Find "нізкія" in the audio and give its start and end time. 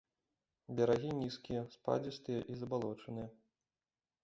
1.17-1.61